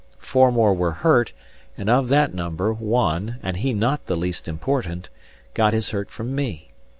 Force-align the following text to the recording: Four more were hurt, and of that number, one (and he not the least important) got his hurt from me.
Four 0.17 0.51
more 0.51 0.73
were 0.73 0.93
hurt, 0.93 1.31
and 1.77 1.87
of 1.87 2.07
that 2.09 2.33
number, 2.33 2.73
one 2.73 3.37
(and 3.43 3.57
he 3.57 3.71
not 3.71 4.07
the 4.07 4.17
least 4.17 4.47
important) 4.47 5.09
got 5.53 5.73
his 5.73 5.91
hurt 5.91 6.09
from 6.09 6.33
me. 6.33 6.71